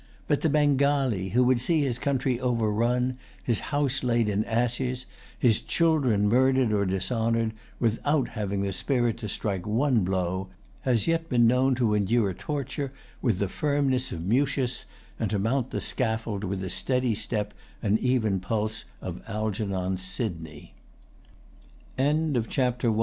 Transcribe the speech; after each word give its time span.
But 0.27 0.41
the 0.41 0.49
Bengalee 0.49 1.33
who 1.33 1.43
would 1.43 1.61
see 1.61 1.81
his 1.83 1.99
country 1.99 2.39
overrun, 2.39 3.19
his 3.43 3.59
house 3.69 4.01
laid 4.01 4.29
in 4.29 4.43
ashes, 4.45 5.05
his 5.37 5.61
children 5.61 6.27
murdered 6.27 6.71
or 6.73 6.87
dishonored, 6.87 7.51
without 7.79 8.29
having 8.29 8.63
the 8.63 8.73
spirit 8.73 9.17
to 9.19 9.29
strike 9.29 9.67
one 9.67 10.03
blow, 10.03 10.47
has 10.81 11.05
yet 11.05 11.29
been 11.29 11.45
known 11.45 11.75
to 11.75 11.93
endure 11.93 12.33
torture 12.33 12.91
with 13.21 13.37
the 13.37 13.47
firmness 13.47 14.11
of 14.11 14.25
Mucius, 14.25 14.85
and 15.19 15.29
to 15.29 15.37
mount 15.37 15.69
the 15.69 15.79
scaffold 15.79 16.43
with 16.43 16.61
the 16.61 16.71
steady 16.71 17.13
step 17.13 17.53
and 17.83 17.99
even 18.01 18.39
pulse 18.39 18.85
of 19.01 19.21
Algernon 19.27 19.99